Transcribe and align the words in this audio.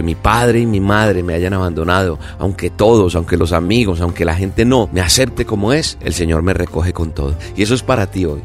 aunque 0.00 0.02
mi 0.02 0.14
padre 0.14 0.60
y 0.60 0.66
mi 0.66 0.80
madre 0.80 1.22
me 1.22 1.34
hayan 1.34 1.52
abandonado, 1.52 2.18
aunque 2.38 2.70
todos, 2.70 3.14
aunque 3.16 3.36
los 3.36 3.52
amigos, 3.52 4.00
aunque 4.00 4.24
la 4.24 4.34
gente 4.34 4.64
no 4.64 4.88
me 4.92 5.02
acepte 5.02 5.44
como 5.44 5.74
es, 5.74 5.98
el 6.00 6.14
Señor 6.14 6.42
me 6.42 6.54
recoge 6.54 6.94
con 6.94 7.12
todo. 7.12 7.34
Y 7.54 7.62
eso 7.62 7.74
es 7.74 7.82
para 7.82 8.10
ti 8.10 8.24
hoy. 8.24 8.40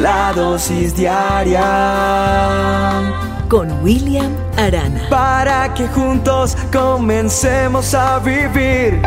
La 0.00 0.32
dosis 0.34 0.96
diaria 0.96 1.62
con 3.48 3.70
William 3.84 4.32
Arana. 4.56 5.06
Para 5.08 5.72
que 5.74 5.86
juntos 5.88 6.56
comencemos 6.72 7.94
a 7.94 8.18
vivir. 8.18 9.00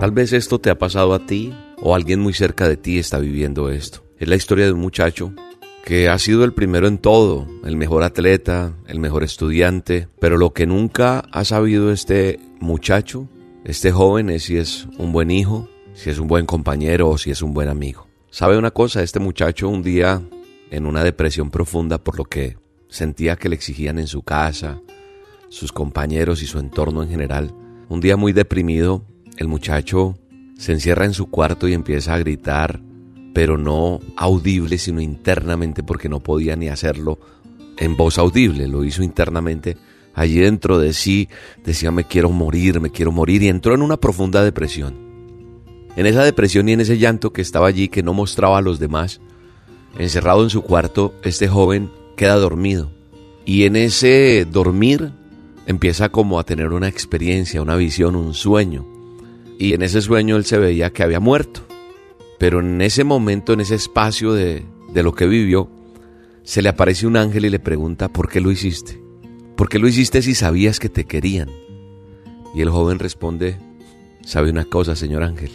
Tal 0.00 0.12
vez 0.12 0.32
esto 0.32 0.58
te 0.58 0.70
ha 0.70 0.78
pasado 0.78 1.12
a 1.12 1.26
ti 1.26 1.54
o 1.78 1.94
alguien 1.94 2.20
muy 2.20 2.32
cerca 2.32 2.66
de 2.66 2.78
ti 2.78 2.98
está 2.98 3.18
viviendo 3.18 3.68
esto. 3.68 4.02
Es 4.18 4.28
la 4.28 4.36
historia 4.36 4.64
de 4.64 4.72
un 4.72 4.80
muchacho 4.80 5.34
que 5.84 6.08
ha 6.08 6.18
sido 6.18 6.44
el 6.44 6.52
primero 6.52 6.86
en 6.86 6.98
todo, 6.98 7.46
el 7.64 7.76
mejor 7.76 8.02
atleta, 8.04 8.74
el 8.86 9.00
mejor 9.00 9.24
estudiante, 9.24 10.08
pero 10.20 10.36
lo 10.36 10.52
que 10.52 10.66
nunca 10.66 11.20
ha 11.32 11.44
sabido 11.44 11.90
este 11.92 12.38
muchacho, 12.60 13.28
este 13.64 13.90
joven, 13.90 14.30
es 14.30 14.44
si 14.44 14.56
es 14.56 14.86
un 14.98 15.12
buen 15.12 15.30
hijo, 15.30 15.68
si 15.94 16.10
es 16.10 16.18
un 16.18 16.28
buen 16.28 16.46
compañero 16.46 17.08
o 17.08 17.18
si 17.18 17.30
es 17.30 17.42
un 17.42 17.52
buen 17.52 17.68
amigo. 17.68 18.06
¿Sabe 18.30 18.56
una 18.56 18.70
cosa? 18.70 19.02
Este 19.02 19.18
muchacho 19.18 19.68
un 19.68 19.82
día 19.82 20.22
en 20.70 20.86
una 20.86 21.04
depresión 21.04 21.50
profunda 21.50 21.98
por 21.98 22.16
lo 22.16 22.24
que 22.24 22.56
sentía 22.88 23.36
que 23.36 23.48
le 23.48 23.56
exigían 23.56 23.98
en 23.98 24.06
su 24.06 24.22
casa, 24.22 24.80
sus 25.48 25.72
compañeros 25.72 26.42
y 26.42 26.46
su 26.46 26.58
entorno 26.58 27.02
en 27.02 27.10
general, 27.10 27.54
un 27.88 28.00
día 28.00 28.16
muy 28.16 28.32
deprimido 28.32 29.04
el 29.36 29.48
muchacho 29.48 30.16
se 30.56 30.72
encierra 30.72 31.04
en 31.04 31.12
su 31.12 31.28
cuarto 31.28 31.68
y 31.68 31.74
empieza 31.74 32.14
a 32.14 32.18
gritar, 32.18 32.80
pero 33.32 33.56
no 33.58 34.00
audible, 34.16 34.78
sino 34.78 35.00
internamente 35.00 35.82
porque 35.82 36.08
no 36.08 36.20
podía 36.20 36.56
ni 36.56 36.68
hacerlo 36.68 37.18
en 37.78 37.96
voz 37.96 38.18
audible, 38.18 38.68
lo 38.68 38.84
hizo 38.84 39.02
internamente. 39.02 39.76
Allí 40.14 40.38
dentro 40.38 40.78
de 40.78 40.92
sí 40.92 41.28
decía 41.64 41.90
me 41.90 42.04
quiero 42.04 42.30
morir, 42.30 42.80
me 42.80 42.90
quiero 42.90 43.12
morir 43.12 43.42
y 43.42 43.48
entró 43.48 43.74
en 43.74 43.82
una 43.82 43.96
profunda 43.96 44.44
depresión. 44.44 44.94
En 45.96 46.06
esa 46.06 46.24
depresión 46.24 46.68
y 46.68 46.72
en 46.72 46.80
ese 46.80 46.98
llanto 46.98 47.32
que 47.32 47.42
estaba 47.42 47.66
allí 47.66 47.88
que 47.88 48.02
no 48.02 48.14
mostraba 48.14 48.58
a 48.58 48.62
los 48.62 48.78
demás, 48.78 49.20
encerrado 49.98 50.42
en 50.42 50.50
su 50.50 50.62
cuarto, 50.62 51.14
este 51.22 51.48
joven 51.48 51.90
queda 52.16 52.36
dormido. 52.36 52.90
Y 53.44 53.64
en 53.64 53.76
ese 53.76 54.46
dormir 54.50 55.12
empieza 55.66 56.10
como 56.10 56.38
a 56.38 56.44
tener 56.44 56.68
una 56.68 56.88
experiencia, 56.88 57.62
una 57.62 57.76
visión, 57.76 58.16
un 58.16 58.34
sueño 58.34 58.92
y 59.62 59.74
en 59.74 59.82
ese 59.82 60.02
sueño 60.02 60.36
él 60.36 60.44
se 60.44 60.58
veía 60.58 60.90
que 60.90 61.04
había 61.04 61.20
muerto. 61.20 61.62
Pero 62.42 62.58
en 62.58 62.80
ese 62.80 63.04
momento, 63.04 63.52
en 63.52 63.60
ese 63.60 63.76
espacio 63.76 64.32
de, 64.32 64.64
de 64.92 65.04
lo 65.04 65.14
que 65.14 65.28
vivió, 65.28 65.70
se 66.42 66.60
le 66.60 66.70
aparece 66.70 67.06
un 67.06 67.16
ángel 67.16 67.44
y 67.44 67.50
le 67.50 67.60
pregunta, 67.60 68.08
¿por 68.08 68.28
qué 68.28 68.40
lo 68.40 68.50
hiciste? 68.50 69.00
¿Por 69.54 69.68
qué 69.68 69.78
lo 69.78 69.86
hiciste 69.86 70.22
si 70.22 70.34
sabías 70.34 70.80
que 70.80 70.88
te 70.88 71.04
querían? 71.04 71.48
Y 72.52 72.62
el 72.62 72.68
joven 72.68 72.98
responde, 72.98 73.58
¿sabe 74.24 74.50
una 74.50 74.64
cosa, 74.64 74.96
señor 74.96 75.22
ángel? 75.22 75.52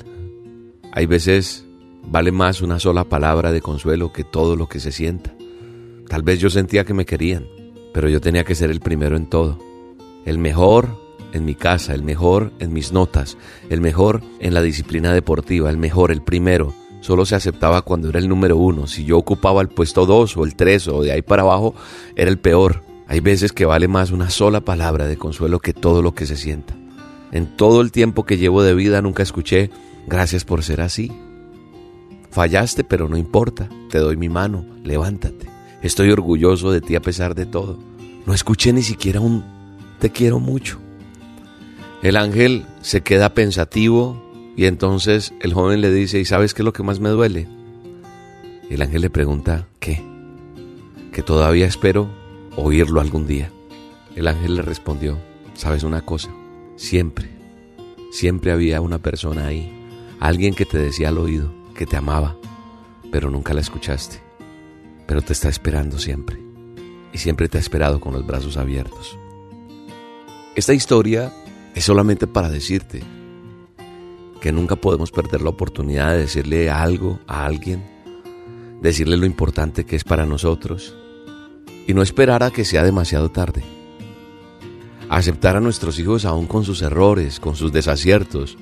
Hay 0.93 1.07
veces 1.07 1.65
vale 2.03 2.31
más 2.31 2.61
una 2.61 2.79
sola 2.79 3.03
palabra 3.03 3.51
de 3.51 3.59
consuelo 3.59 4.13
que 4.13 4.23
todo 4.23 4.55
lo 4.55 4.69
que 4.69 4.79
se 4.79 4.93
sienta. 4.93 5.35
Tal 6.07 6.23
vez 6.23 6.39
yo 6.39 6.49
sentía 6.49 6.85
que 6.85 6.93
me 6.93 7.05
querían, 7.05 7.47
pero 7.93 8.07
yo 8.07 8.21
tenía 8.21 8.45
que 8.45 8.55
ser 8.55 8.71
el 8.71 8.79
primero 8.79 9.17
en 9.17 9.25
todo, 9.25 9.59
el 10.23 10.37
mejor 10.37 10.97
en 11.33 11.45
mi 11.45 11.55
casa, 11.55 11.93
el 11.93 12.03
mejor 12.03 12.51
en 12.59 12.73
mis 12.73 12.91
notas, 12.91 13.37
el 13.69 13.81
mejor 13.81 14.21
en 14.39 14.53
la 14.53 14.61
disciplina 14.61 15.13
deportiva, 15.13 15.69
el 15.69 15.77
mejor, 15.77 16.11
el 16.11 16.21
primero. 16.21 16.73
Solo 17.01 17.25
se 17.25 17.35
aceptaba 17.35 17.83
cuando 17.83 18.09
era 18.09 18.19
el 18.19 18.27
número 18.27 18.57
uno. 18.57 18.87
Si 18.87 19.05
yo 19.05 19.17
ocupaba 19.17 19.61
el 19.61 19.69
puesto 19.69 20.05
dos 20.05 20.35
o 20.35 20.43
el 20.43 20.55
tres 20.55 20.87
o 20.87 21.01
de 21.01 21.11
ahí 21.11 21.21
para 21.21 21.43
abajo, 21.43 21.75
era 22.15 22.29
el 22.29 22.39
peor. 22.39 22.83
Hay 23.07 23.19
veces 23.19 23.53
que 23.53 23.65
vale 23.65 23.87
más 23.87 24.11
una 24.11 24.29
sola 24.29 24.61
palabra 24.61 25.07
de 25.07 25.17
consuelo 25.17 25.59
que 25.59 25.73
todo 25.73 26.01
lo 26.01 26.13
que 26.13 26.25
se 26.25 26.35
sienta. 26.35 26.75
En 27.31 27.55
todo 27.55 27.81
el 27.81 27.91
tiempo 27.91 28.25
que 28.25 28.37
llevo 28.37 28.63
de 28.63 28.73
vida 28.73 29.01
nunca 29.01 29.23
escuché 29.23 29.69
gracias 30.07 30.43
por 30.43 30.63
ser 30.63 30.81
así. 30.81 31.11
Fallaste, 32.31 32.83
pero 32.83 33.07
no 33.07 33.17
importa. 33.17 33.69
Te 33.89 33.99
doy 33.99 34.17
mi 34.17 34.29
mano, 34.29 34.65
levántate. 34.83 35.47
Estoy 35.81 36.11
orgulloso 36.11 36.71
de 36.71 36.81
ti 36.81 36.95
a 36.95 37.01
pesar 37.01 37.35
de 37.35 37.45
todo. 37.45 37.79
No 38.25 38.33
escuché 38.33 38.73
ni 38.73 38.81
siquiera 38.81 39.21
un 39.21 39.43
te 39.99 40.11
quiero 40.11 40.39
mucho. 40.39 40.79
El 42.03 42.15
ángel 42.15 42.65
se 42.81 43.01
queda 43.01 43.33
pensativo 43.33 44.21
y 44.55 44.65
entonces 44.65 45.33
el 45.41 45.53
joven 45.53 45.81
le 45.81 45.91
dice, 45.91 46.19
¿y 46.19 46.25
sabes 46.25 46.53
qué 46.53 46.61
es 46.61 46.65
lo 46.65 46.73
que 46.73 46.83
más 46.83 46.99
me 46.99 47.09
duele? 47.09 47.47
el 48.69 48.81
ángel 48.81 49.01
le 49.01 49.09
pregunta, 49.09 49.67
¿qué? 49.79 50.03
Que 51.11 51.23
todavía 51.23 51.65
espero 51.65 52.09
oírlo 52.55 52.99
algún 52.99 53.25
día. 53.25 53.49
El 54.15 54.27
ángel 54.27 54.55
le 54.55 54.61
respondió, 54.61 55.17
¿sabes 55.53 55.83
una 55.83 56.01
cosa? 56.01 56.29
Siempre, 56.75 57.29
siempre 58.11 58.51
había 58.51 58.81
una 58.81 58.99
persona 58.99 59.47
ahí, 59.47 59.71
alguien 60.19 60.53
que 60.53 60.65
te 60.65 60.77
decía 60.77 61.09
al 61.09 61.17
oído, 61.17 61.53
que 61.75 61.85
te 61.85 61.95
amaba, 61.95 62.35
pero 63.11 63.29
nunca 63.29 63.53
la 63.53 63.61
escuchaste. 63.61 64.21
Pero 65.07 65.21
te 65.21 65.33
está 65.33 65.47
esperando 65.47 65.97
siempre. 65.97 66.37
Y 67.13 67.19
siempre 67.19 67.47
te 67.47 67.57
ha 67.57 67.61
esperado 67.61 68.01
con 68.01 68.13
los 68.13 68.27
brazos 68.27 68.57
abiertos. 68.57 69.17
Esta 70.55 70.73
historia 70.73 71.31
es 71.77 71.83
solamente 71.83 72.25
para 72.25 72.49
decirte 72.49 73.03
que 74.41 74.51
nunca 74.51 74.75
podemos 74.75 75.11
perder 75.11 75.43
la 75.43 75.51
oportunidad 75.51 76.11
de 76.13 76.21
decirle 76.21 76.71
algo 76.71 77.19
a 77.27 77.45
alguien, 77.45 77.85
decirle 78.81 79.15
lo 79.15 79.27
importante 79.27 79.85
que 79.85 79.95
es 79.95 80.03
para 80.03 80.25
nosotros 80.25 80.95
y 81.85 81.93
no 81.93 82.01
esperar 82.01 82.41
a 82.41 82.49
que 82.49 82.65
sea 82.65 82.83
demasiado 82.83 83.29
tarde. 83.29 83.61
Aceptar 85.07 85.55
a 85.55 85.59
nuestros 85.59 85.99
hijos 85.99 86.25
aún 86.25 86.47
con 86.47 86.63
sus 86.63 86.81
errores, 86.81 87.39
con 87.39 87.55
sus 87.55 87.71
desaciertos, 87.71 88.57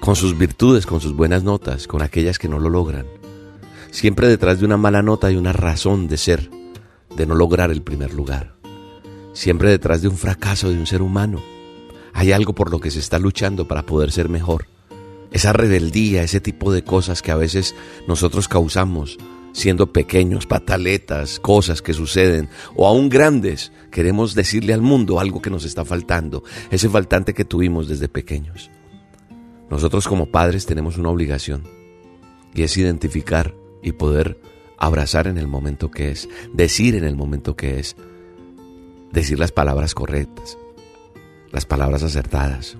con 0.00 0.16
sus 0.16 0.38
virtudes, 0.38 0.86
con 0.86 1.02
sus 1.02 1.12
buenas 1.12 1.44
notas, 1.44 1.86
con 1.86 2.00
aquellas 2.00 2.38
que 2.38 2.48
no 2.48 2.58
lo 2.58 2.70
logran. 2.70 3.04
Siempre 3.90 4.26
detrás 4.26 4.58
de 4.60 4.64
una 4.64 4.78
mala 4.78 5.02
nota 5.02 5.26
hay 5.26 5.36
una 5.36 5.52
razón 5.52 6.08
de 6.08 6.16
ser, 6.16 6.48
de 7.14 7.26
no 7.26 7.34
lograr 7.34 7.70
el 7.70 7.82
primer 7.82 8.14
lugar. 8.14 8.54
Siempre 9.34 9.68
detrás 9.68 10.00
de 10.00 10.08
un 10.08 10.16
fracaso 10.16 10.70
de 10.70 10.78
un 10.78 10.86
ser 10.86 11.02
humano 11.02 11.42
hay 12.24 12.32
algo 12.32 12.54
por 12.54 12.70
lo 12.70 12.80
que 12.80 12.90
se 12.90 12.98
está 12.98 13.18
luchando 13.18 13.68
para 13.68 13.84
poder 13.84 14.12
ser 14.12 14.28
mejor. 14.28 14.66
Esa 15.30 15.52
rebeldía, 15.52 16.22
ese 16.22 16.40
tipo 16.40 16.72
de 16.72 16.84
cosas 16.84 17.22
que 17.22 17.32
a 17.32 17.36
veces 17.36 17.74
nosotros 18.06 18.48
causamos 18.48 19.18
siendo 19.52 19.92
pequeños, 19.92 20.46
pataletas, 20.46 21.38
cosas 21.38 21.80
que 21.80 21.94
suceden, 21.94 22.48
o 22.74 22.86
aún 22.88 23.08
grandes, 23.08 23.72
queremos 23.90 24.34
decirle 24.34 24.74
al 24.74 24.82
mundo 24.82 25.20
algo 25.20 25.40
que 25.40 25.50
nos 25.50 25.64
está 25.64 25.84
faltando, 25.84 26.42
ese 26.70 26.88
faltante 26.88 27.34
que 27.34 27.44
tuvimos 27.44 27.88
desde 27.88 28.08
pequeños. 28.08 28.70
Nosotros 29.70 30.08
como 30.08 30.26
padres 30.26 30.66
tenemos 30.66 30.98
una 30.98 31.10
obligación, 31.10 31.62
y 32.52 32.62
es 32.62 32.76
identificar 32.76 33.54
y 33.80 33.92
poder 33.92 34.40
abrazar 34.76 35.28
en 35.28 35.38
el 35.38 35.46
momento 35.46 35.90
que 35.90 36.10
es, 36.10 36.28
decir 36.52 36.96
en 36.96 37.04
el 37.04 37.16
momento 37.16 37.54
que 37.54 37.78
es, 37.78 37.96
decir 39.12 39.38
las 39.38 39.52
palabras 39.52 39.94
correctas, 39.94 40.58
las 41.54 41.64
palabras 41.64 42.02
acertadas. 42.02 42.76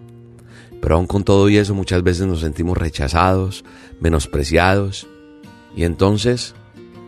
Pero 0.82 0.96
aún 0.96 1.06
con 1.06 1.22
todo 1.22 1.48
y 1.48 1.56
eso 1.56 1.74
muchas 1.74 2.02
veces 2.02 2.26
nos 2.26 2.40
sentimos 2.40 2.76
rechazados, 2.76 3.64
menospreciados. 4.00 5.06
Y 5.76 5.84
entonces, 5.84 6.54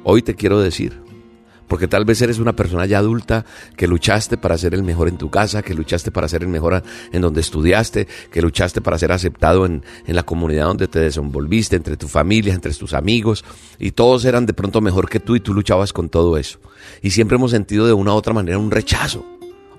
hoy 0.05 0.23
te 0.23 0.37
quiero 0.37 0.61
decir, 0.61 1.03
porque 1.67 1.89
tal 1.89 2.05
vez 2.05 2.23
eres 2.23 2.39
una 2.39 2.55
persona 2.55 2.87
ya 2.87 2.99
adulta 2.99 3.45
que 3.77 3.89
luchaste 3.89 4.37
para 4.37 4.57
ser 4.57 4.75
el 4.75 4.85
mejor 4.85 5.09
en 5.09 5.19
tu 5.19 5.29
casa, 5.29 5.63
que 5.63 5.75
luchaste 5.75 6.13
para 6.13 6.29
ser 6.29 6.45
el 6.45 6.49
mejor 6.49 6.85
en 7.11 7.21
donde 7.21 7.41
estudiaste, 7.41 8.07
que 8.31 8.41
luchaste 8.41 8.81
para 8.81 8.97
ser 8.97 9.11
aceptado 9.11 9.67
en, 9.67 9.83
en, 10.07 10.15
la 10.15 10.23
comunidad 10.23 10.67
donde 10.67 10.87
te 10.87 11.01
desenvolviste, 11.01 11.75
entre 11.75 11.97
tu 11.97 12.07
familia, 12.07 12.55
entre 12.55 12.73
tus 12.75 12.95
amigos, 12.95 13.45
y 13.81 13.91
todos 13.91 14.25
eran 14.25 14.47
de 14.47 14.55
pronto 14.55 14.81
mejor 14.81 15.09
que 15.09 15.19
tú 15.19 15.35
y 15.35 15.41
tú 15.41 15.53
luchabas 15.53 15.93
con 15.93 16.09
todo 16.09 16.37
eso. 16.39 16.61
Y 17.03 17.11
siempre 17.11 17.37
hemos 17.37 17.51
sentido 17.51 17.89
de 17.89 17.93
una 17.93 18.15
u 18.15 18.17
otra 18.17 18.33
manera 18.33 18.57
un 18.57 18.71
rechazo 18.71 19.27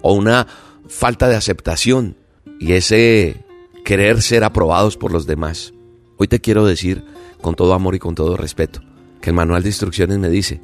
o 0.01 0.13
una, 0.13 0.45
falta 0.87 1.27
de 1.27 1.35
aceptación 1.35 2.17
y 2.59 2.73
ese 2.73 3.45
querer 3.85 4.21
ser 4.21 4.43
aprobados 4.43 4.97
por 4.97 5.11
los 5.11 5.25
demás. 5.25 5.73
Hoy 6.17 6.27
te 6.27 6.41
quiero 6.41 6.65
decir, 6.65 7.05
con 7.41 7.55
todo 7.55 7.73
amor 7.73 7.95
y 7.95 7.99
con 7.99 8.15
todo 8.15 8.37
respeto, 8.37 8.81
que 9.21 9.29
el 9.29 9.35
manual 9.35 9.63
de 9.63 9.69
instrucciones 9.69 10.17
me 10.17 10.29
dice 10.29 10.61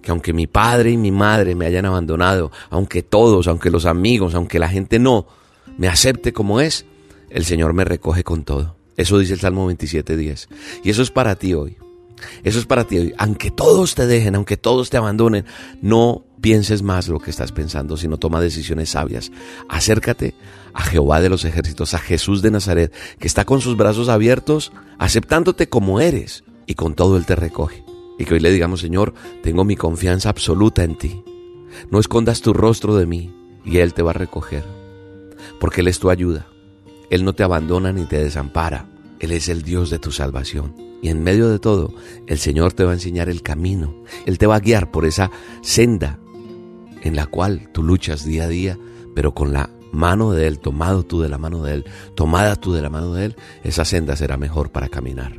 que 0.00 0.10
aunque 0.10 0.32
mi 0.32 0.46
padre 0.46 0.92
y 0.92 0.96
mi 0.96 1.10
madre 1.10 1.54
me 1.54 1.66
hayan 1.66 1.86
abandonado, 1.86 2.50
aunque 2.70 3.02
todos, 3.02 3.46
aunque 3.48 3.70
los 3.70 3.84
amigos, 3.84 4.34
aunque 4.34 4.58
la 4.58 4.68
gente 4.68 4.98
no 4.98 5.26
me 5.76 5.88
acepte 5.88 6.32
como 6.32 6.60
es, 6.60 6.86
el 7.30 7.44
Señor 7.44 7.72
me 7.72 7.84
recoge 7.84 8.24
con 8.24 8.44
todo. 8.44 8.76
Eso 8.96 9.18
dice 9.18 9.34
el 9.34 9.40
Salmo 9.40 9.70
27.10. 9.70 10.48
Y 10.84 10.90
eso 10.90 11.02
es 11.02 11.10
para 11.10 11.34
ti 11.34 11.54
hoy. 11.54 11.76
Eso 12.44 12.58
es 12.58 12.66
para 12.66 12.84
ti 12.84 12.98
hoy. 12.98 13.14
Aunque 13.18 13.50
todos 13.50 13.94
te 13.94 14.06
dejen, 14.06 14.34
aunque 14.34 14.56
todos 14.56 14.90
te 14.90 14.96
abandonen, 14.96 15.44
no 15.80 16.24
pienses 16.42 16.82
más 16.82 17.08
lo 17.08 17.20
que 17.20 17.30
estás 17.30 17.52
pensando, 17.52 17.96
sino 17.96 18.18
toma 18.18 18.40
decisiones 18.40 18.90
sabias. 18.90 19.32
Acércate 19.68 20.34
a 20.74 20.82
Jehová 20.82 21.20
de 21.22 21.30
los 21.30 21.46
ejércitos, 21.46 21.94
a 21.94 21.98
Jesús 21.98 22.42
de 22.42 22.50
Nazaret, 22.50 22.92
que 23.18 23.28
está 23.28 23.46
con 23.46 23.62
sus 23.62 23.76
brazos 23.76 24.10
abiertos, 24.10 24.72
aceptándote 24.98 25.68
como 25.68 26.00
eres, 26.00 26.44
y 26.66 26.74
con 26.74 26.94
todo 26.94 27.16
Él 27.16 27.24
te 27.24 27.36
recoge. 27.36 27.84
Y 28.18 28.24
que 28.24 28.34
hoy 28.34 28.40
le 28.40 28.50
digamos, 28.50 28.80
Señor, 28.80 29.14
tengo 29.42 29.64
mi 29.64 29.76
confianza 29.76 30.28
absoluta 30.28 30.84
en 30.84 30.98
ti. 30.98 31.22
No 31.90 31.98
escondas 31.98 32.42
tu 32.42 32.52
rostro 32.52 32.96
de 32.96 33.06
mí 33.06 33.32
y 33.64 33.78
Él 33.78 33.94
te 33.94 34.02
va 34.02 34.10
a 34.10 34.14
recoger, 34.14 34.64
porque 35.60 35.80
Él 35.80 35.88
es 35.88 35.98
tu 35.98 36.10
ayuda. 36.10 36.46
Él 37.08 37.24
no 37.24 37.34
te 37.34 37.44
abandona 37.44 37.92
ni 37.92 38.04
te 38.04 38.22
desampara. 38.22 38.88
Él 39.20 39.32
es 39.32 39.48
el 39.48 39.62
Dios 39.62 39.90
de 39.90 39.98
tu 39.98 40.10
salvación. 40.10 40.74
Y 41.02 41.08
en 41.08 41.22
medio 41.22 41.48
de 41.48 41.58
todo, 41.58 41.94
el 42.26 42.38
Señor 42.38 42.72
te 42.72 42.84
va 42.84 42.90
a 42.90 42.94
enseñar 42.94 43.28
el 43.28 43.42
camino. 43.42 43.94
Él 44.26 44.38
te 44.38 44.46
va 44.46 44.56
a 44.56 44.60
guiar 44.60 44.90
por 44.90 45.04
esa 45.04 45.30
senda 45.62 46.18
en 47.02 47.16
la 47.16 47.26
cual 47.26 47.68
tú 47.72 47.82
luchas 47.82 48.24
día 48.24 48.44
a 48.44 48.48
día, 48.48 48.78
pero 49.14 49.34
con 49.34 49.52
la 49.52 49.70
mano 49.92 50.32
de 50.32 50.46
Él, 50.46 50.58
tomado 50.58 51.04
tú 51.04 51.20
de 51.20 51.28
la 51.28 51.38
mano 51.38 51.62
de 51.62 51.74
Él, 51.74 51.84
tomada 52.14 52.56
tú 52.56 52.72
de 52.72 52.82
la 52.82 52.90
mano 52.90 53.12
de 53.12 53.26
Él, 53.26 53.36
esa 53.62 53.84
senda 53.84 54.16
será 54.16 54.36
mejor 54.36 54.70
para 54.70 54.88
caminar. 54.88 55.38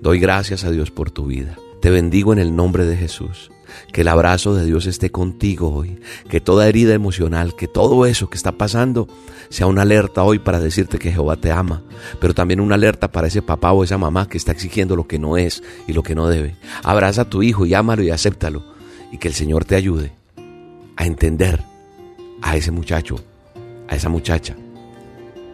Doy 0.00 0.18
gracias 0.18 0.64
a 0.64 0.70
Dios 0.70 0.90
por 0.90 1.10
tu 1.10 1.26
vida. 1.26 1.58
Te 1.80 1.90
bendigo 1.90 2.32
en 2.32 2.38
el 2.38 2.54
nombre 2.54 2.84
de 2.84 2.96
Jesús. 2.96 3.50
Que 3.92 4.00
el 4.00 4.08
abrazo 4.08 4.54
de 4.54 4.64
Dios 4.64 4.86
esté 4.86 5.10
contigo 5.10 5.72
hoy. 5.72 6.00
Que 6.28 6.40
toda 6.40 6.68
herida 6.68 6.92
emocional, 6.92 7.54
que 7.54 7.68
todo 7.68 8.04
eso 8.04 8.28
que 8.28 8.36
está 8.36 8.52
pasando 8.52 9.08
sea 9.48 9.66
una 9.66 9.82
alerta 9.82 10.22
hoy 10.22 10.38
para 10.38 10.60
decirte 10.60 10.98
que 10.98 11.12
Jehová 11.12 11.36
te 11.36 11.52
ama. 11.52 11.82
Pero 12.20 12.34
también 12.34 12.60
una 12.60 12.74
alerta 12.74 13.12
para 13.12 13.28
ese 13.28 13.42
papá 13.42 13.72
o 13.72 13.84
esa 13.84 13.96
mamá 13.96 14.28
que 14.28 14.38
está 14.38 14.52
exigiendo 14.52 14.96
lo 14.96 15.06
que 15.06 15.18
no 15.18 15.36
es 15.36 15.62
y 15.86 15.92
lo 15.92 16.02
que 16.02 16.14
no 16.14 16.28
debe. 16.28 16.56
Abraza 16.82 17.22
a 17.22 17.30
tu 17.30 17.42
hijo 17.42 17.64
y 17.64 17.74
ámalo 17.74 18.02
y 18.02 18.10
acéptalo. 18.10 18.64
Y 19.12 19.18
que 19.18 19.28
el 19.28 19.34
Señor 19.34 19.64
te 19.64 19.76
ayude 19.76 20.19
a 21.00 21.06
entender 21.06 21.58
a 22.42 22.56
ese 22.56 22.70
muchacho, 22.70 23.16
a 23.88 23.96
esa 23.96 24.10
muchacha, 24.10 24.54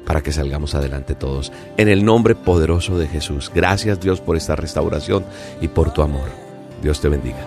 para 0.05 0.21
que 0.21 0.33
salgamos 0.33 0.75
adelante 0.75 1.15
todos. 1.15 1.53
En 1.77 1.89
el 1.89 2.05
nombre 2.05 2.35
poderoso 2.35 2.99
de 2.99 3.07
Jesús. 3.07 3.53
Gracias 3.55 4.01
Dios 4.01 4.21
por 4.21 4.37
esta 4.37 4.57
restauración 4.57 5.25
y 5.61 5.69
por 5.69 5.93
tu 5.93 6.03
amor. 6.03 6.31
Dios 6.83 7.01
te 7.01 7.09
bendiga. 7.09 7.39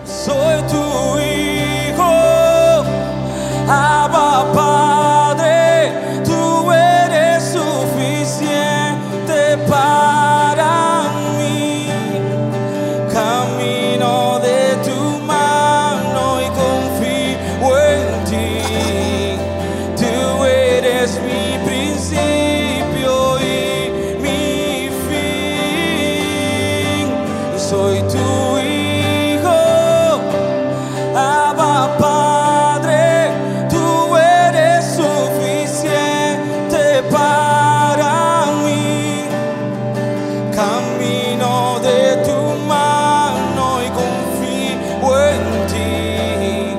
Soy 27.70 27.98
tu 28.02 28.58
hijo, 28.58 29.58
Abba 31.14 31.96
Padre, 31.98 33.30
tú 33.68 34.16
eres 34.16 34.84
suficiente 34.96 36.82
para 37.12 38.46
mí. 38.64 39.22
Camino 40.52 41.78
de 41.78 42.16
tu 42.26 42.38
mano 42.66 43.64
y 43.84 43.88
confío 44.00 45.08
en 45.28 45.42
ti. 45.68 46.74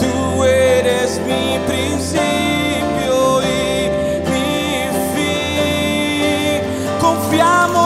Tú 0.00 0.42
eres 0.42 1.20
mi 1.20 1.60
principio 1.68 3.14
y 3.42 3.54
mi 4.28 4.50
fin. 5.14 6.58
Confiamos 7.00 7.85